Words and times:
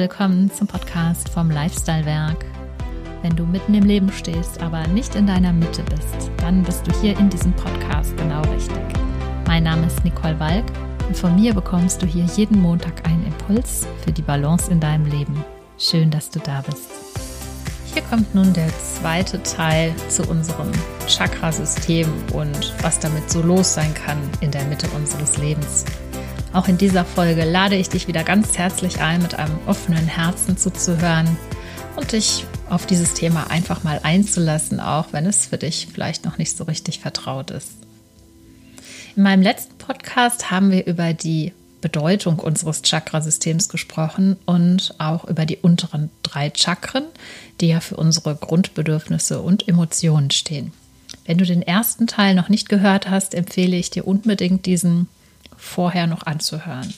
Willkommen 0.00 0.50
zum 0.50 0.66
Podcast 0.66 1.28
vom 1.28 1.50
Lifestyle 1.50 2.06
Werk. 2.06 2.46
Wenn 3.20 3.36
du 3.36 3.44
mitten 3.44 3.74
im 3.74 3.84
Leben 3.84 4.10
stehst, 4.10 4.58
aber 4.62 4.86
nicht 4.86 5.14
in 5.14 5.26
deiner 5.26 5.52
Mitte 5.52 5.82
bist, 5.82 6.30
dann 6.38 6.62
bist 6.62 6.86
du 6.86 7.00
hier 7.02 7.18
in 7.18 7.28
diesem 7.28 7.52
Podcast 7.52 8.16
genau 8.16 8.40
richtig. 8.50 8.80
Mein 9.46 9.64
Name 9.64 9.86
ist 9.86 10.02
Nicole 10.02 10.40
Walk 10.40 10.64
und 11.06 11.18
von 11.18 11.34
mir 11.34 11.52
bekommst 11.52 12.00
du 12.00 12.06
hier 12.06 12.24
jeden 12.34 12.62
Montag 12.62 13.06
einen 13.06 13.26
Impuls 13.26 13.86
für 14.02 14.10
die 14.10 14.22
Balance 14.22 14.70
in 14.70 14.80
deinem 14.80 15.04
Leben. 15.04 15.44
Schön, 15.76 16.10
dass 16.10 16.30
du 16.30 16.38
da 16.38 16.62
bist. 16.62 16.88
Hier 17.92 18.00
kommt 18.00 18.34
nun 18.34 18.54
der 18.54 18.70
zweite 18.78 19.42
Teil 19.42 19.94
zu 20.08 20.22
unserem 20.30 20.72
Chakrasystem 21.08 22.08
und 22.32 22.72
was 22.82 23.00
damit 23.00 23.30
so 23.30 23.42
los 23.42 23.74
sein 23.74 23.92
kann 23.92 24.16
in 24.40 24.50
der 24.50 24.64
Mitte 24.64 24.88
unseres 24.96 25.36
Lebens. 25.36 25.84
Auch 26.52 26.66
in 26.66 26.78
dieser 26.78 27.04
Folge 27.04 27.44
lade 27.44 27.76
ich 27.76 27.90
dich 27.90 28.08
wieder 28.08 28.24
ganz 28.24 28.58
herzlich 28.58 29.00
ein, 29.00 29.22
mit 29.22 29.36
einem 29.36 29.56
offenen 29.66 30.08
Herzen 30.08 30.56
zuzuhören 30.56 31.28
und 31.94 32.10
dich 32.10 32.44
auf 32.68 32.86
dieses 32.86 33.14
Thema 33.14 33.50
einfach 33.50 33.84
mal 33.84 34.00
einzulassen, 34.02 34.80
auch 34.80 35.12
wenn 35.12 35.26
es 35.26 35.46
für 35.46 35.58
dich 35.58 35.86
vielleicht 35.92 36.24
noch 36.24 36.38
nicht 36.38 36.56
so 36.56 36.64
richtig 36.64 36.98
vertraut 36.98 37.52
ist. 37.52 37.70
In 39.14 39.22
meinem 39.22 39.42
letzten 39.42 39.78
Podcast 39.78 40.50
haben 40.50 40.72
wir 40.72 40.86
über 40.86 41.12
die 41.12 41.52
Bedeutung 41.80 42.40
unseres 42.40 42.82
Chakrasystems 42.82 43.68
gesprochen 43.68 44.36
und 44.44 44.94
auch 44.98 45.26
über 45.26 45.46
die 45.46 45.56
unteren 45.56 46.10
drei 46.24 46.52
Chakren, 46.54 47.04
die 47.60 47.68
ja 47.68 47.78
für 47.78 47.96
unsere 47.96 48.34
Grundbedürfnisse 48.34 49.40
und 49.40 49.68
Emotionen 49.68 50.32
stehen. 50.32 50.72
Wenn 51.26 51.38
du 51.38 51.44
den 51.44 51.62
ersten 51.62 52.08
Teil 52.08 52.34
noch 52.34 52.48
nicht 52.48 52.68
gehört 52.68 53.08
hast, 53.08 53.36
empfehle 53.36 53.76
ich 53.76 53.90
dir 53.90 54.06
unbedingt 54.06 54.66
diesen 54.66 55.06
vorher 55.60 56.06
noch 56.06 56.24
anzuhören. 56.26 56.92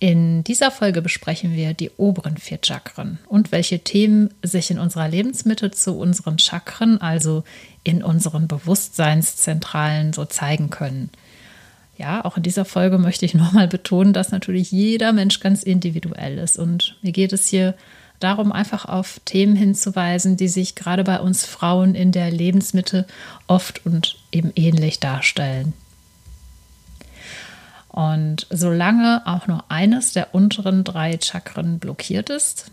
In 0.00 0.44
dieser 0.44 0.70
Folge 0.70 1.02
besprechen 1.02 1.56
wir 1.56 1.74
die 1.74 1.90
oberen 1.96 2.36
vier 2.36 2.60
Chakren 2.62 3.18
und 3.26 3.50
welche 3.50 3.80
Themen 3.80 4.32
sich 4.42 4.70
in 4.70 4.78
unserer 4.78 5.08
Lebensmitte 5.08 5.72
zu 5.72 5.98
unseren 5.98 6.38
Chakren, 6.38 7.00
also 7.00 7.42
in 7.82 8.04
unseren 8.04 8.46
Bewusstseinszentralen, 8.46 10.12
so 10.12 10.24
zeigen 10.24 10.70
können. 10.70 11.10
Ja, 11.96 12.24
auch 12.24 12.36
in 12.36 12.44
dieser 12.44 12.64
Folge 12.64 12.98
möchte 12.98 13.24
ich 13.24 13.34
nochmal 13.34 13.66
betonen, 13.66 14.12
dass 14.12 14.30
natürlich 14.30 14.70
jeder 14.70 15.12
Mensch 15.12 15.40
ganz 15.40 15.64
individuell 15.64 16.38
ist. 16.38 16.58
Und 16.58 16.96
mir 17.02 17.10
geht 17.10 17.32
es 17.32 17.48
hier 17.48 17.74
darum, 18.20 18.52
einfach 18.52 18.84
auf 18.84 19.20
Themen 19.24 19.56
hinzuweisen, 19.56 20.36
die 20.36 20.48
sich 20.48 20.76
gerade 20.76 21.02
bei 21.02 21.18
uns 21.18 21.44
Frauen 21.44 21.96
in 21.96 22.12
der 22.12 22.30
Lebensmitte 22.30 23.04
oft 23.48 23.84
und 23.84 24.16
eben 24.30 24.52
ähnlich 24.54 25.00
darstellen. 25.00 25.72
Und 27.98 28.46
solange 28.48 29.26
auch 29.26 29.48
nur 29.48 29.64
eines 29.72 30.12
der 30.12 30.32
unteren 30.32 30.84
drei 30.84 31.18
Chakren 31.20 31.80
blockiert 31.80 32.30
ist, 32.30 32.70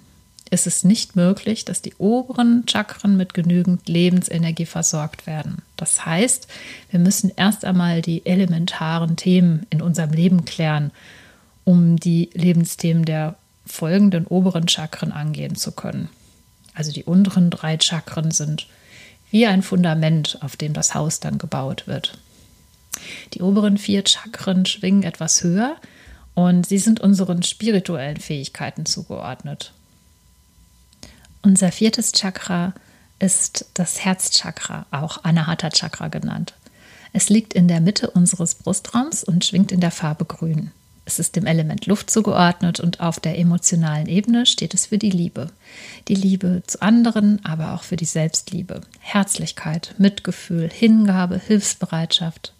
ist 0.51 0.67
es 0.67 0.83
nicht 0.83 1.15
möglich, 1.15 1.65
dass 1.65 1.81
die 1.81 1.95
oberen 1.95 2.65
Chakren 2.67 3.17
mit 3.17 3.33
genügend 3.33 3.89
Lebensenergie 3.89 4.67
versorgt 4.67 5.25
werden. 5.25 5.63
Das 5.77 6.05
heißt, 6.05 6.47
wir 6.91 6.99
müssen 6.99 7.31
erst 7.35 7.65
einmal 7.65 8.03
die 8.03 8.23
elementaren 8.27 9.15
Themen 9.15 9.65
in 9.71 9.81
unserem 9.81 10.11
Leben 10.11 10.45
klären, 10.45 10.91
um 11.63 11.95
die 11.97 12.29
Lebensthemen 12.35 13.03
der 13.03 13.33
folgenden 13.65 14.27
oberen 14.27 14.67
Chakren 14.67 15.11
angehen 15.11 15.55
zu 15.55 15.71
können. 15.71 16.09
Also 16.75 16.91
die 16.91 17.03
unteren 17.03 17.49
drei 17.49 17.79
Chakren 17.79 18.29
sind 18.29 18.67
wie 19.31 19.47
ein 19.47 19.63
Fundament, 19.63 20.37
auf 20.41 20.55
dem 20.55 20.73
das 20.73 20.94
Haus 20.94 21.19
dann 21.19 21.39
gebaut 21.39 21.88
wird. 21.88 22.16
Die 23.33 23.41
oberen 23.41 23.78
vier 23.78 24.03
Chakren 24.06 24.66
schwingen 24.66 25.03
etwas 25.03 25.44
höher 25.44 25.78
und 26.33 26.66
sie 26.66 26.78
sind 26.78 27.00
unseren 27.00 27.44
spirituellen 27.44 28.17
Fähigkeiten 28.17 28.85
zugeordnet. 28.85 29.73
Unser 31.41 31.72
viertes 31.72 32.11
Chakra 32.11 32.73
ist 33.19 33.67
das 33.75 34.03
Herzchakra, 34.03 34.85
auch 34.91 35.23
Anahata 35.23 35.69
Chakra 35.69 36.07
genannt. 36.07 36.56
Es 37.13 37.29
liegt 37.29 37.53
in 37.53 37.67
der 37.67 37.79
Mitte 37.79 38.09
unseres 38.09 38.56
Brustraums 38.56 39.23
und 39.23 39.45
schwingt 39.45 39.72
in 39.72 39.79
der 39.79 39.91
Farbe 39.91 40.25
Grün. 40.25 40.72
Es 41.06 41.19
ist 41.19 41.35
dem 41.35 41.45
Element 41.45 41.85
Luft 41.85 42.09
zugeordnet 42.09 42.79
und 42.79 43.00
auf 43.00 43.19
der 43.19 43.38
emotionalen 43.38 44.07
Ebene 44.07 44.47
steht 44.47 44.73
es 44.73 44.88
für 44.88 44.97
die 44.97 45.12
Liebe. 45.12 45.51
Die 46.07 46.16
Liebe 46.16 46.63
zu 46.66 46.81
anderen, 46.81 47.45
aber 47.45 47.73
auch 47.73 47.83
für 47.83 47.95
die 47.95 48.06
Selbstliebe. 48.06 48.81
Herzlichkeit, 49.00 49.94
Mitgefühl, 50.00 50.67
Hingabe, 50.67 51.38
Hilfsbereitschaft, 51.38 52.54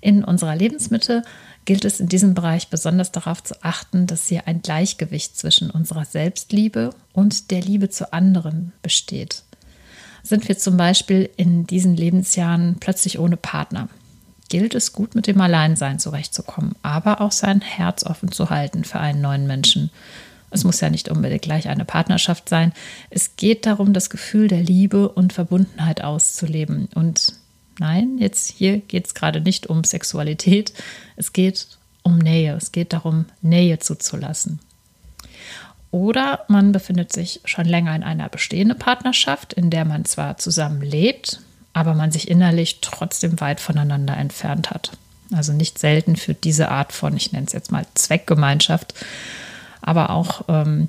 in 0.00 0.24
unserer 0.24 0.56
Lebensmitte 0.56 1.22
gilt 1.64 1.84
es 1.84 2.00
in 2.00 2.08
diesem 2.08 2.34
Bereich 2.34 2.68
besonders 2.68 3.12
darauf 3.12 3.42
zu 3.42 3.54
achten, 3.62 4.06
dass 4.06 4.26
hier 4.26 4.46
ein 4.46 4.62
Gleichgewicht 4.62 5.36
zwischen 5.36 5.70
unserer 5.70 6.04
Selbstliebe 6.04 6.90
und 7.12 7.50
der 7.50 7.60
Liebe 7.60 7.90
zu 7.90 8.12
anderen 8.12 8.72
besteht. 8.82 9.42
Sind 10.22 10.48
wir 10.48 10.58
zum 10.58 10.76
Beispiel 10.76 11.30
in 11.36 11.66
diesen 11.66 11.96
Lebensjahren 11.96 12.76
plötzlich 12.80 13.18
ohne 13.18 13.36
Partner, 13.36 13.88
gilt 14.48 14.74
es 14.74 14.92
gut 14.92 15.14
mit 15.14 15.26
dem 15.26 15.40
Alleinsein 15.40 15.98
zurechtzukommen, 15.98 16.74
aber 16.82 17.20
auch 17.20 17.32
sein 17.32 17.60
Herz 17.60 18.04
offen 18.04 18.32
zu 18.32 18.50
halten 18.50 18.84
für 18.84 19.00
einen 19.00 19.20
neuen 19.20 19.46
Menschen. 19.46 19.90
Es 20.50 20.64
muss 20.64 20.80
ja 20.80 20.90
nicht 20.90 21.08
unbedingt 21.08 21.42
gleich 21.42 21.68
eine 21.68 21.84
Partnerschaft 21.84 22.48
sein. 22.48 22.72
Es 23.08 23.36
geht 23.36 23.66
darum, 23.66 23.92
das 23.92 24.10
Gefühl 24.10 24.48
der 24.48 24.62
Liebe 24.62 25.08
und 25.08 25.32
Verbundenheit 25.32 26.02
auszuleben 26.02 26.88
und 26.94 27.34
Nein, 27.80 28.18
jetzt 28.18 28.52
hier 28.52 28.76
geht 28.76 29.06
es 29.06 29.14
gerade 29.14 29.40
nicht 29.40 29.68
um 29.68 29.84
Sexualität, 29.84 30.74
es 31.16 31.32
geht 31.32 31.66
um 32.02 32.18
Nähe, 32.18 32.54
es 32.54 32.72
geht 32.72 32.92
darum, 32.92 33.24
Nähe 33.40 33.78
zuzulassen. 33.78 34.60
Oder 35.90 36.44
man 36.48 36.72
befindet 36.72 37.10
sich 37.10 37.40
schon 37.46 37.64
länger 37.64 37.96
in 37.96 38.02
einer 38.02 38.28
bestehenden 38.28 38.78
Partnerschaft, 38.78 39.54
in 39.54 39.70
der 39.70 39.86
man 39.86 40.04
zwar 40.04 40.36
zusammen 40.36 40.82
lebt, 40.82 41.40
aber 41.72 41.94
man 41.94 42.12
sich 42.12 42.30
innerlich 42.30 42.82
trotzdem 42.82 43.40
weit 43.40 43.60
voneinander 43.60 44.14
entfernt 44.14 44.70
hat. 44.70 44.92
Also 45.32 45.54
nicht 45.54 45.78
selten 45.78 46.16
für 46.16 46.34
diese 46.34 46.68
Art 46.68 46.92
von, 46.92 47.16
ich 47.16 47.32
nenne 47.32 47.46
es 47.46 47.54
jetzt 47.54 47.72
mal 47.72 47.86
Zweckgemeinschaft, 47.94 48.92
aber 49.80 50.10
auch 50.10 50.44
ähm, 50.48 50.88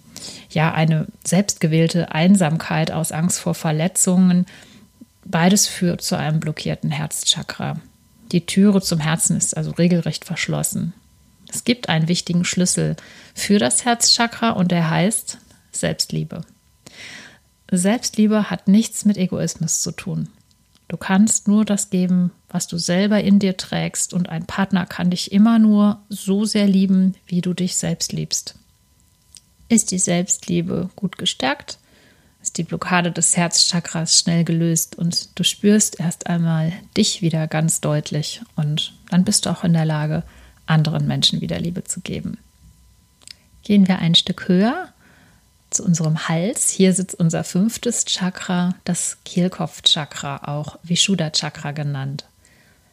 ja 0.50 0.74
eine 0.74 1.08
selbstgewählte 1.24 2.12
Einsamkeit 2.12 2.92
aus 2.92 3.14
Angst 3.14 3.40
vor 3.40 3.54
Verletzungen, 3.54 4.46
Beides 5.26 5.68
führt 5.68 6.02
zu 6.02 6.18
einem 6.18 6.40
blockierten 6.40 6.92
Herzchakra. 6.92 7.80
Die 8.32 8.46
Türe 8.46 8.82
zum 8.82 9.00
Herzen 9.00 9.38
ist 9.38 9.56
also 9.56 9.72
regelrecht 9.72 10.26
verschlossen. 10.26 10.94
Es 11.50 11.64
gibt 11.64 11.90
einen 11.90 12.08
wichtigen 12.08 12.46
Schlüssel 12.46 12.96
für 13.36 13.60
das 13.60 13.84
Herzchakra 13.84 14.52
und 14.52 14.72
der 14.72 14.90
heißt 14.90 15.38
Selbstliebe. 15.72 16.42
Selbstliebe 17.72 18.50
hat 18.50 18.68
nichts 18.68 19.06
mit 19.06 19.18
Egoismus 19.18 19.82
zu 19.82 19.92
tun. 19.92 20.30
Du 20.88 20.98
kannst 20.98 21.48
nur 21.48 21.64
das 21.64 21.90
geben, 21.90 22.32
was 22.50 22.68
du 22.68 22.78
selber 22.78 23.24
in 23.24 23.40
dir 23.40 23.56
trägst 23.56 24.14
und 24.14 24.28
ein 24.28 24.46
Partner 24.46 24.86
kann 24.86 25.10
dich 25.10 25.32
immer 25.32 25.58
nur 25.58 26.02
so 26.10 26.44
sehr 26.44 26.68
lieben, 26.68 27.16
wie 27.26 27.40
du 27.40 27.54
dich 27.54 27.78
selbst 27.78 28.12
liebst. 28.12 28.56
Ist 29.70 29.92
die 29.92 30.00
Selbstliebe 30.00 30.90
gut 30.98 31.18
gestärkt, 31.18 31.80
ist 32.42 32.58
die 32.58 32.64
Blockade 32.64 33.12
des 33.12 33.38
Herzchakras 33.38 34.18
schnell 34.18 34.44
gelöst 34.44 34.98
und 34.98 35.38
du 35.38 35.44
spürst 35.44 36.00
erst 36.00 36.28
einmal 36.28 36.74
dich 36.98 37.22
wieder 37.22 37.48
ganz 37.48 37.82
deutlich 37.82 38.42
und 38.56 38.94
dann 39.10 39.24
bist 39.24 39.46
du 39.46 39.52
auch 39.52 39.64
in 39.64 39.74
der 39.74 39.86
Lage, 39.86 40.24
anderen 40.66 41.08
Menschen 41.08 41.42
wieder 41.42 41.60
Liebe 41.60 41.84
zu 41.84 42.02
geben. 42.02 42.38
Gehen 43.64 43.88
wir 43.88 44.00
ein 44.00 44.16
Stück 44.16 44.48
höher 44.48 44.90
zu 45.70 45.84
unserem 45.84 46.28
Hals. 46.28 46.70
Hier 46.70 46.94
sitzt 46.94 47.20
unser 47.20 47.44
fünftes 47.44 48.06
Chakra, 48.06 48.76
das 48.84 49.18
Kehlkopfchakra, 49.26 50.48
auch 50.48 50.78
Vishuddha-Chakra 50.84 51.72
genannt. 51.72 52.26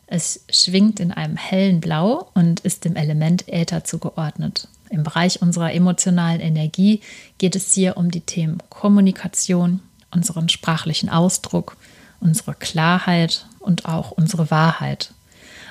Es 0.07 0.45
schwingt 0.51 1.01
in 1.01 1.13
einem 1.13 1.37
hellen 1.37 1.81
Blau 1.81 2.31
und 2.35 2.61
ist 2.61 2.85
dem 2.85 2.97
Element 2.97 3.49
Äther 3.49 3.85
zugeordnet. 3.85 4.69
Im 4.91 5.03
Bereich 5.03 5.43
unserer 5.43 5.73
emotionalen 5.73 6.41
Energie 6.41 7.01
geht 7.39 7.57
es 7.57 7.73
hier 7.73 7.97
um 7.97 8.11
die 8.11 8.21
Themen 8.21 8.59
Kommunikation, 8.69 9.81
unseren 10.11 10.49
sprachlichen 10.49 11.09
Ausdruck, 11.09 11.77
unsere 12.21 12.55
Klarheit 12.55 13.47
und 13.61 13.87
auch 13.87 14.11
unsere 14.11 14.51
Wahrheit. 14.51 15.13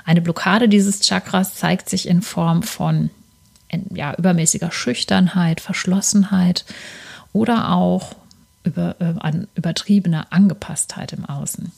Eine 0.06 0.22
Blockade 0.22 0.69
dieses 0.69 1.02
Chakras 1.02 1.56
zeigt 1.56 1.90
sich 1.90 2.08
in 2.08 2.22
Form 2.22 2.64
von 2.64 3.10
ja, 3.92 4.14
übermäßiger 4.16 4.72
Schüchternheit, 4.72 5.60
Verschlossenheit 5.60 6.66
oder 7.34 7.72
auch 7.74 8.16
über, 8.64 8.96
äh, 9.00 9.14
an 9.19 9.48
übertriebener 9.56 10.28
Angepasstheit 10.30 11.14
im 11.14 11.25
Außen 11.25 11.72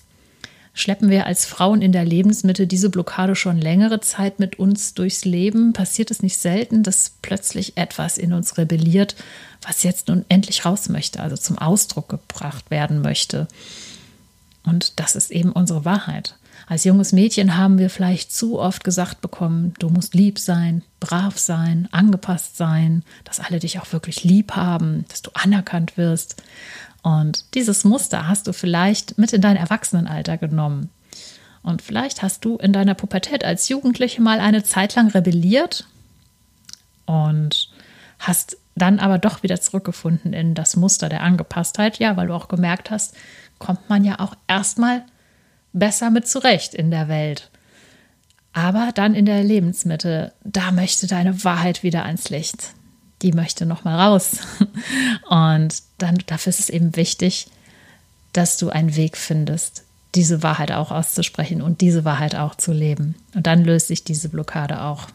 schleppen 0.80 1.10
wir 1.10 1.26
als 1.26 1.46
Frauen 1.46 1.82
in 1.82 1.92
der 1.92 2.06
Lebensmitte 2.06 2.66
diese 2.66 2.90
Blockade 2.90 3.36
schon 3.36 3.58
längere 3.58 4.00
Zeit 4.00 4.40
mit 4.40 4.60
uns 4.60 4.94
durchs 4.94 5.26
Leben, 5.26 5.74
passiert 5.74 6.12
es 6.12 6.24
nicht 6.24 6.38
selten, 6.38 6.84
dass 6.84 7.14
plötzlich 7.22 7.78
etwas 7.78 8.18
in 8.18 8.34
uns 8.34 8.58
rebelliert, 8.58 9.16
was 9.62 9.84
jetzt 9.84 10.08
nun 10.08 10.26
endlich 10.30 10.66
raus 10.66 10.90
möchte, 10.90 11.22
also 11.22 11.36
zum 11.36 11.58
Ausdruck 11.58 12.10
gebracht 12.10 12.72
werden 12.72 13.02
möchte. 13.02 13.48
Und 14.64 15.00
das 15.00 15.16
ist 15.16 15.32
eben 15.32 15.52
unsere 15.52 15.86
Wahrheit. 15.86 16.36
Als 16.68 16.84
junges 16.84 17.14
Mädchen 17.14 17.58
haben 17.58 17.80
wir 17.80 17.90
vielleicht 17.90 18.32
zu 18.32 18.60
oft 18.60 18.84
gesagt 18.84 19.22
bekommen, 19.22 19.74
du 19.80 19.90
musst 19.90 20.14
lieb 20.14 20.38
sein, 20.38 20.84
brav 21.00 21.38
sein, 21.38 21.88
angepasst 21.92 22.58
sein, 22.58 23.04
dass 23.24 23.40
alle 23.40 23.60
dich 23.60 23.80
auch 23.80 23.92
wirklich 23.92 24.24
lieb 24.24 24.52
haben, 24.56 25.06
dass 25.10 25.22
du 25.22 25.32
anerkannt 25.34 25.98
wirst. 25.98 26.42
Und 27.02 27.54
dieses 27.54 27.84
Muster 27.84 28.28
hast 28.28 28.48
du 28.48 28.54
vielleicht 28.54 29.18
mit 29.18 29.34
in 29.34 29.42
dein 29.42 29.56
Erwachsenenalter 29.56 30.38
genommen. 30.38 30.90
Und 31.62 31.82
vielleicht 31.82 32.22
hast 32.22 32.46
du 32.46 32.58
in 32.58 32.74
deiner 32.74 32.94
Pubertät 32.94 33.44
als 33.44 33.70
Jugendliche 33.70 34.22
mal 34.22 34.40
eine 34.40 34.64
Zeit 34.64 34.96
lang 34.96 35.10
rebelliert 35.10 35.88
und 37.06 37.70
hast 38.20 38.58
dann 38.76 39.00
aber 39.00 39.18
doch 39.18 39.44
wieder 39.44 39.60
zurückgefunden 39.60 40.34
in 40.34 40.56
das 40.56 40.76
Muster 40.76 41.10
der 41.10 41.22
Angepasstheit. 41.22 42.00
Ja, 42.00 42.18
weil 42.18 42.28
du 42.28 42.34
auch 42.34 42.48
gemerkt 42.48 42.92
hast, 42.92 43.16
kommt 43.58 43.90
man 43.90 44.04
ja 44.04 44.20
auch 44.20 44.36
erstmal 44.48 45.04
besser 45.74 46.10
mit 46.10 46.28
zurecht 46.28 46.74
in 46.74 46.92
der 46.92 47.08
Welt. 47.08 47.50
Aber 48.54 48.92
dann 48.96 49.14
in 49.14 49.26
der 49.26 49.44
Lebensmitte, 49.44 50.34
da 50.44 50.72
möchte 50.72 51.08
deine 51.08 51.44
Wahrheit 51.44 51.84
wieder 51.84 52.06
ans 52.06 52.30
Licht. 52.30 52.74
Die 53.22 53.32
möchte 53.32 53.66
noch 53.66 53.84
mal 53.84 54.00
raus. 54.00 54.38
Und 55.30 55.84
dann 55.98 56.18
dafür 56.26 56.52
ist 56.52 56.60
es 56.60 56.70
eben 56.70 56.96
wichtig, 56.96 57.48
dass 58.34 58.58
du 58.58 58.70
einen 58.70 58.96
Weg 58.96 59.18
findest, 59.18 59.84
diese 60.16 60.42
Wahrheit 60.44 60.72
auch 60.72 60.92
auszusprechen 60.92 61.62
und 61.62 61.82
diese 61.82 62.06
Wahrheit 62.06 62.36
auch 62.36 62.56
zu 62.56 62.72
leben. 62.72 63.16
Und 63.36 63.46
dann 63.48 63.64
löst 63.64 63.88
sich 63.88 64.04
diese 64.04 64.30
Blockade 64.30 64.82
auch 64.82 65.08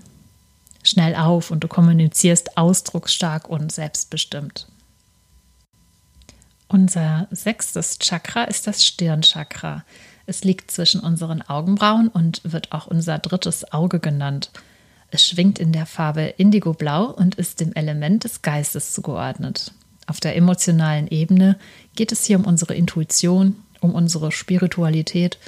schnell 0.82 1.14
auf 1.16 1.50
und 1.50 1.60
du 1.60 1.68
kommunizierst 1.68 2.56
ausdrucksstark 2.58 3.48
und 3.48 3.72
selbstbestimmt. 3.72 4.68
Unser 6.68 7.28
sechstes 7.30 7.98
Chakra 7.98 8.44
ist 8.44 8.66
das 8.66 8.84
Stirnchakra. 8.84 9.84
Es 10.26 10.44
liegt 10.44 10.70
zwischen 10.70 11.00
unseren 11.00 11.42
Augenbrauen 11.42 12.08
und 12.08 12.40
wird 12.44 12.72
auch 12.72 12.86
unser 12.86 13.18
drittes 13.18 13.72
Auge 13.72 14.00
genannt. 14.00 14.50
Es 15.14 15.28
schwingt 15.28 15.60
in 15.60 15.70
der 15.70 15.86
Farbe 15.86 16.22
Indigoblau 16.22 17.04
und 17.04 17.36
ist 17.36 17.60
dem 17.60 17.72
Element 17.74 18.24
des 18.24 18.42
Geistes 18.42 18.92
zugeordnet. 18.92 19.70
Auf 20.08 20.18
der 20.18 20.34
emotionalen 20.34 21.06
Ebene 21.06 21.56
geht 21.94 22.10
es 22.10 22.24
hier 22.24 22.36
um 22.36 22.44
unsere 22.44 22.74
Intuition, 22.74 23.54
um 23.80 23.94
unsere 23.94 24.32
Spiritualität 24.32 25.38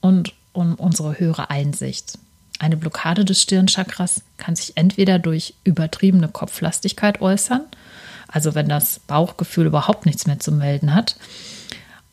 und 0.00 0.32
um 0.54 0.76
unsere 0.76 1.18
höhere 1.20 1.50
Einsicht. 1.50 2.18
Eine 2.58 2.78
Blockade 2.78 3.26
des 3.26 3.42
Stirnchakras 3.42 4.22
kann 4.38 4.56
sich 4.56 4.78
entweder 4.78 5.18
durch 5.18 5.52
übertriebene 5.64 6.28
Kopflastigkeit 6.28 7.20
äußern, 7.20 7.66
also 8.28 8.54
wenn 8.54 8.70
das 8.70 9.00
Bauchgefühl 9.00 9.66
überhaupt 9.66 10.06
nichts 10.06 10.26
mehr 10.26 10.38
zu 10.38 10.52
melden 10.52 10.94
hat, 10.94 11.16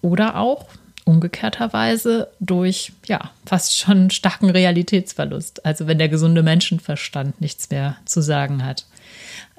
oder 0.01 0.35
auch 0.35 0.65
umgekehrterweise 1.05 2.29
durch 2.39 2.93
ja 3.05 3.31
fast 3.45 3.77
schon 3.77 4.09
starken 4.09 4.49
Realitätsverlust, 4.49 5.65
also 5.65 5.87
wenn 5.87 5.97
der 5.97 6.09
gesunde 6.09 6.43
Menschenverstand 6.43 7.41
nichts 7.41 7.69
mehr 7.69 7.97
zu 8.05 8.21
sagen 8.21 8.65
hat. 8.65 8.85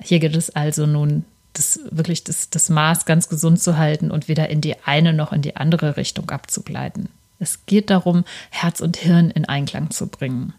Hier 0.01 0.19
geht 0.19 0.37
es 0.37 0.51
also 0.51 0.87
nun 0.87 1.25
das 1.53 1.81
wirklich 1.91 2.25
das, 2.25 2.51
das 2.51 2.69
Maß 2.69 3.05
ganz 3.05 3.29
gesund 3.29 3.61
zu 3.61 3.79
halten 3.79 4.11
und 4.11 4.29
weder 4.29 4.51
in 4.51 4.61
die 4.61 4.77
eine 4.85 5.13
noch 5.13 5.33
in 5.33 5.43
die 5.43 5.57
andere 5.57 5.97
Richtung 5.97 6.31
abzugleiten. 6.31 7.09
Es 7.39 7.67
geht 7.67 7.91
darum, 7.91 8.25
Herz 8.51 8.81
und 8.81 8.97
Hirn 8.97 9.31
in 9.31 9.45
Einklang 9.45 9.91
zu 9.91 10.09
bringen. 10.09 10.53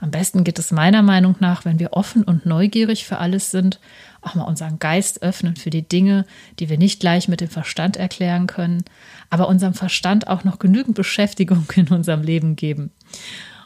Am 0.00 0.10
besten 0.10 0.44
geht 0.44 0.58
es 0.58 0.72
meiner 0.72 1.02
Meinung 1.02 1.36
nach, 1.40 1.64
wenn 1.64 1.78
wir 1.78 1.92
offen 1.92 2.24
und 2.24 2.46
neugierig 2.46 3.04
für 3.06 3.18
alles 3.18 3.50
sind, 3.50 3.80
auch 4.22 4.34
mal 4.34 4.44
unseren 4.44 4.78
Geist 4.78 5.22
öffnen 5.22 5.56
für 5.56 5.70
die 5.70 5.86
Dinge, 5.86 6.24
die 6.58 6.68
wir 6.68 6.78
nicht 6.78 7.00
gleich 7.00 7.28
mit 7.28 7.40
dem 7.40 7.48
Verstand 7.48 7.96
erklären 7.96 8.46
können, 8.46 8.84
aber 9.30 9.48
unserem 9.48 9.74
Verstand 9.74 10.28
auch 10.28 10.44
noch 10.44 10.58
genügend 10.58 10.96
Beschäftigung 10.96 11.66
in 11.74 11.88
unserem 11.88 12.22
Leben 12.22 12.56
geben. 12.56 12.90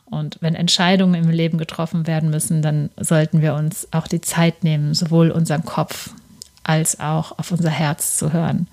Und 0.05 0.39
wenn 0.41 0.55
Entscheidungen 0.55 1.23
im 1.23 1.31
Leben 1.31 1.59
getroffen 1.59 2.07
werden 2.07 2.31
müssen, 2.31 2.63
dann 2.63 2.89
sollten 2.97 3.43
wir 3.43 3.55
uns 3.55 3.89
auch 3.93 4.09
die 4.09 4.23
Zeit 4.23 4.65
nehmen, 4.65 4.95
sowohl 4.95 5.31
unseren 5.31 5.65
Kopf 5.65 6.11
als 6.65 6.99
auch 7.01 7.39
auf 7.39 7.53
unser 7.53 7.71
Herz 7.71 8.17
zu 8.17 8.33
hören. 8.33 8.69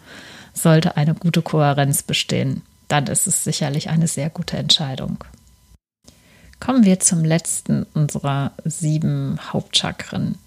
Sollte 0.53 0.95
eine 0.95 1.13
gute 1.13 1.41
Kohärenz 1.41 2.03
bestehen, 2.03 2.61
dann 2.87 3.07
ist 3.07 3.27
es 3.27 3.43
sicherlich 3.43 3.89
eine 3.89 4.07
sehr 4.07 4.29
gute 4.29 4.57
Entscheidung. 4.57 5.23
Kommen 6.59 6.85
wir 6.85 6.99
zum 6.99 7.23
letzten 7.23 7.83
unserer 7.93 8.51
sieben 8.63 9.39
Hauptchakren. 9.51 10.37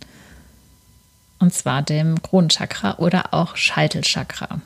Und 1.39 1.55
zwar 1.55 1.83
dem 1.83 2.21
Kronenchakra 2.23 2.99
oder 2.99 3.35
auch 3.35 3.57
Scheitelchakra. 3.57 4.61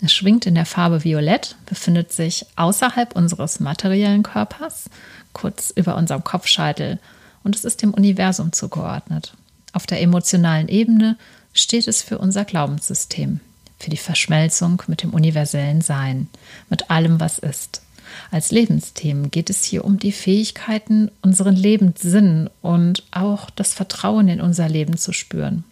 Es 0.00 0.12
schwingt 0.12 0.46
in 0.46 0.54
der 0.54 0.66
Farbe 0.66 1.02
Violett, 1.02 1.56
befindet 1.66 2.12
sich 2.12 2.46
außerhalb 2.56 3.16
unseres 3.16 3.58
materiellen 3.58 4.22
Körpers, 4.22 4.90
kurz 5.32 5.70
über 5.74 5.96
unserem 5.96 6.22
Kopfscheitel, 6.22 6.98
und 7.42 7.56
es 7.56 7.64
ist 7.64 7.82
dem 7.82 7.94
Universum 7.94 8.52
zugeordnet. 8.52 9.34
Auf 9.72 9.86
der 9.86 10.00
emotionalen 10.00 10.68
Ebene 10.68 11.16
steht 11.54 11.88
es 11.88 12.02
für 12.02 12.18
unser 12.18 12.44
Glaubenssystem, 12.44 13.40
für 13.78 13.90
die 13.90 13.96
Verschmelzung 13.96 14.82
mit 14.86 15.02
dem 15.02 15.14
universellen 15.14 15.80
Sein, 15.80 16.28
mit 16.68 16.90
allem, 16.90 17.20
was 17.20 17.38
ist. 17.38 17.82
Als 18.30 18.50
Lebensthemen 18.50 19.30
geht 19.30 19.50
es 19.50 19.64
hier 19.64 19.84
um 19.84 19.98
die 19.98 20.12
Fähigkeiten, 20.12 21.10
unseren 21.22 21.56
Lebenssinn 21.56 22.50
und 22.62 23.04
auch 23.10 23.50
das 23.50 23.74
Vertrauen 23.74 24.28
in 24.28 24.40
unser 24.40 24.68
Leben 24.68 24.96
zu 24.96 25.12
spüren. 25.12 25.64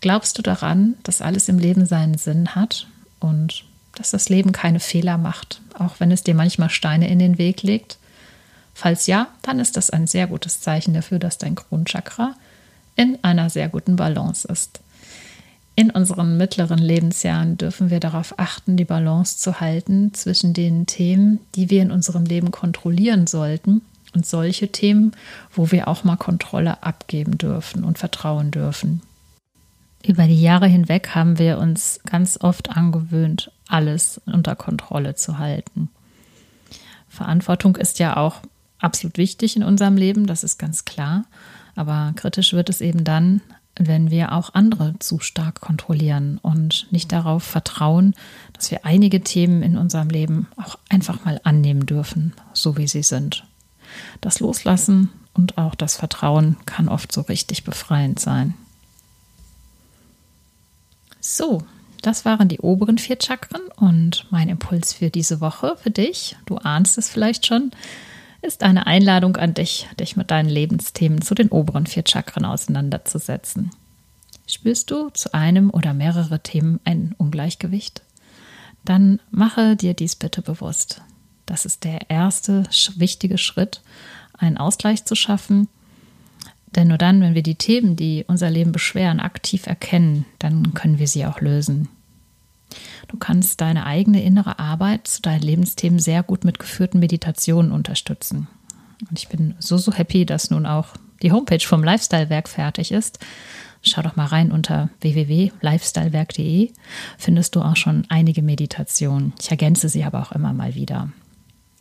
Glaubst 0.00 0.36
du 0.38 0.42
daran, 0.42 0.94
dass 1.02 1.22
alles 1.22 1.48
im 1.48 1.58
Leben 1.58 1.86
seinen 1.86 2.18
Sinn 2.18 2.54
hat 2.54 2.86
und 3.20 3.64
dass 3.94 4.10
das 4.10 4.28
Leben 4.28 4.52
keine 4.52 4.80
Fehler 4.80 5.18
macht, 5.18 5.60
auch 5.78 5.98
wenn 5.98 6.10
es 6.10 6.22
dir 6.22 6.34
manchmal 6.34 6.70
Steine 6.70 7.08
in 7.08 7.18
den 7.18 7.38
Weg 7.38 7.62
legt? 7.62 7.98
Falls 8.74 9.06
ja, 9.06 9.28
dann 9.42 9.60
ist 9.60 9.76
das 9.76 9.90
ein 9.90 10.06
sehr 10.06 10.26
gutes 10.26 10.60
Zeichen 10.60 10.94
dafür, 10.94 11.18
dass 11.18 11.38
dein 11.38 11.54
Kronchakra 11.54 12.34
in 12.96 13.18
einer 13.22 13.48
sehr 13.50 13.68
guten 13.68 13.96
Balance 13.96 14.46
ist. 14.48 14.80
In 15.76 15.90
unseren 15.90 16.36
mittleren 16.36 16.78
Lebensjahren 16.78 17.58
dürfen 17.58 17.90
wir 17.90 17.98
darauf 17.98 18.38
achten, 18.38 18.76
die 18.76 18.84
Balance 18.84 19.38
zu 19.38 19.60
halten 19.60 20.14
zwischen 20.14 20.54
den 20.54 20.86
Themen, 20.86 21.40
die 21.56 21.68
wir 21.68 21.82
in 21.82 21.90
unserem 21.90 22.24
Leben 22.24 22.50
kontrollieren 22.52 23.26
sollten, 23.26 23.82
und 24.14 24.24
solche 24.24 24.68
Themen, 24.68 25.12
wo 25.52 25.72
wir 25.72 25.88
auch 25.88 26.04
mal 26.04 26.16
Kontrolle 26.16 26.84
abgeben 26.84 27.36
dürfen 27.36 27.82
und 27.82 27.98
vertrauen 27.98 28.52
dürfen. 28.52 29.02
Über 30.06 30.26
die 30.26 30.40
Jahre 30.40 30.66
hinweg 30.66 31.16
haben 31.16 31.38
wir 31.38 31.58
uns 31.58 31.98
ganz 32.06 32.38
oft 32.40 32.70
angewöhnt, 32.70 33.50
alles 33.66 34.20
unter 34.26 34.54
Kontrolle 34.54 35.16
zu 35.16 35.38
halten. 35.38 35.88
Verantwortung 37.08 37.76
ist 37.76 37.98
ja 37.98 38.16
auch 38.16 38.36
absolut 38.78 39.16
wichtig 39.18 39.56
in 39.56 39.64
unserem 39.64 39.96
Leben, 39.96 40.26
das 40.26 40.44
ist 40.44 40.58
ganz 40.58 40.84
klar. 40.84 41.24
Aber 41.74 42.12
kritisch 42.14 42.52
wird 42.52 42.68
es 42.68 42.80
eben 42.80 43.02
dann, 43.02 43.40
wenn 43.76 44.10
wir 44.10 44.32
auch 44.32 44.54
andere 44.54 44.94
zu 45.00 45.18
stark 45.18 45.60
kontrollieren 45.60 46.38
und 46.42 46.86
nicht 46.90 47.10
darauf 47.12 47.42
vertrauen, 47.42 48.14
dass 48.52 48.70
wir 48.70 48.84
einige 48.84 49.22
Themen 49.22 49.62
in 49.62 49.76
unserem 49.76 50.08
Leben 50.08 50.46
auch 50.56 50.78
einfach 50.88 51.24
mal 51.24 51.40
annehmen 51.44 51.86
dürfen, 51.86 52.34
so 52.52 52.76
wie 52.76 52.86
sie 52.86 53.02
sind. 53.02 53.44
Das 54.20 54.40
Loslassen 54.40 55.10
und 55.34 55.58
auch 55.58 55.74
das 55.74 55.96
Vertrauen 55.96 56.56
kann 56.66 56.88
oft 56.88 57.12
so 57.12 57.22
richtig 57.22 57.64
befreiend 57.64 58.20
sein. 58.20 58.54
So, 61.20 61.62
das 62.02 62.24
waren 62.24 62.48
die 62.48 62.60
oberen 62.60 62.98
vier 62.98 63.16
Chakren 63.20 63.62
und 63.76 64.26
mein 64.30 64.48
Impuls 64.48 64.92
für 64.92 65.10
diese 65.10 65.40
Woche 65.40 65.76
für 65.82 65.90
dich, 65.90 66.36
du 66.46 66.58
ahnst 66.58 66.98
es 66.98 67.08
vielleicht 67.08 67.46
schon, 67.46 67.72
ist 68.44 68.62
eine 68.62 68.86
Einladung 68.86 69.36
an 69.36 69.54
dich, 69.54 69.88
dich 69.98 70.16
mit 70.16 70.30
deinen 70.30 70.48
Lebensthemen 70.48 71.22
zu 71.22 71.34
den 71.34 71.48
oberen 71.48 71.86
vier 71.86 72.04
Chakren 72.06 72.44
auseinanderzusetzen. 72.44 73.70
Spürst 74.46 74.90
du 74.90 75.08
zu 75.10 75.32
einem 75.32 75.70
oder 75.70 75.94
mehrere 75.94 76.40
Themen 76.40 76.80
ein 76.84 77.14
Ungleichgewicht? 77.16 78.02
Dann 78.84 79.20
mache 79.30 79.76
dir 79.76 79.94
dies 79.94 80.16
bitte 80.16 80.42
bewusst. 80.42 81.00
Das 81.46 81.64
ist 81.64 81.84
der 81.84 82.10
erste 82.10 82.64
wichtige 82.96 83.38
Schritt, 83.38 83.80
einen 84.36 84.58
Ausgleich 84.58 85.04
zu 85.04 85.14
schaffen. 85.14 85.68
Denn 86.74 86.88
nur 86.88 86.98
dann, 86.98 87.20
wenn 87.20 87.34
wir 87.34 87.42
die 87.42 87.54
Themen, 87.54 87.96
die 87.96 88.24
unser 88.26 88.50
Leben 88.50 88.72
beschweren, 88.72 89.20
aktiv 89.20 89.66
erkennen, 89.66 90.26
dann 90.38 90.74
können 90.74 90.98
wir 90.98 91.08
sie 91.08 91.24
auch 91.24 91.40
lösen. 91.40 91.88
Du 93.08 93.16
kannst 93.16 93.60
deine 93.60 93.86
eigene 93.86 94.22
innere 94.22 94.58
Arbeit 94.58 95.06
zu 95.06 95.22
deinen 95.22 95.42
Lebensthemen 95.42 95.98
sehr 95.98 96.22
gut 96.22 96.44
mit 96.44 96.58
geführten 96.58 96.98
Meditationen 96.98 97.72
unterstützen. 97.72 98.48
Und 99.08 99.18
ich 99.18 99.28
bin 99.28 99.54
so, 99.58 99.76
so 99.76 99.92
happy, 99.92 100.24
dass 100.26 100.50
nun 100.50 100.66
auch 100.66 100.88
die 101.22 101.32
Homepage 101.32 101.64
vom 101.64 101.82
Lifestyle-Werk 101.82 102.48
fertig 102.48 102.92
ist. 102.92 103.18
Schau 103.82 104.02
doch 104.02 104.16
mal 104.16 104.26
rein 104.26 104.50
unter 104.50 104.88
www.lifestylewerk.de. 105.00 106.72
Findest 107.18 107.54
du 107.54 107.60
auch 107.60 107.76
schon 107.76 108.04
einige 108.08 108.42
Meditationen. 108.42 109.34
Ich 109.40 109.50
ergänze 109.50 109.88
sie 109.88 110.04
aber 110.04 110.22
auch 110.22 110.32
immer 110.32 110.52
mal 110.52 110.74
wieder. 110.74 111.10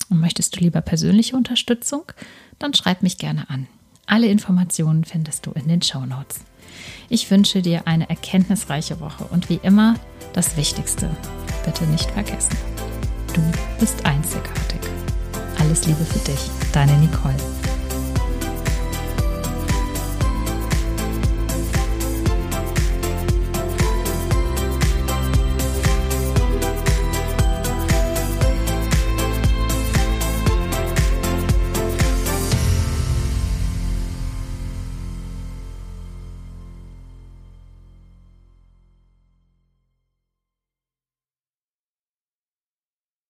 Und 0.09 0.19
möchtest 0.19 0.55
du 0.55 0.59
lieber 0.59 0.81
persönliche 0.81 1.35
Unterstützung? 1.37 2.03
Dann 2.59 2.73
schreib 2.73 3.03
mich 3.03 3.17
gerne 3.17 3.49
an. 3.49 3.67
Alle 4.05 4.27
Informationen 4.27 5.05
findest 5.05 5.45
du 5.45 5.51
in 5.51 5.67
den 5.67 5.81
Show 5.81 6.05
Notes. 6.05 6.41
Ich 7.09 7.29
wünsche 7.29 7.61
dir 7.61 7.83
eine 7.85 8.09
erkenntnisreiche 8.09 8.99
Woche 8.99 9.25
und 9.25 9.49
wie 9.49 9.59
immer 9.63 9.95
das 10.33 10.57
Wichtigste, 10.57 11.09
bitte 11.65 11.85
nicht 11.85 12.09
vergessen. 12.11 12.55
Du 13.33 13.41
bist 13.79 14.05
einzigartig. 14.05 14.79
Alles 15.59 15.85
Liebe 15.85 16.03
für 16.03 16.19
dich, 16.19 16.49
deine 16.71 16.93
Nicole. 16.97 17.35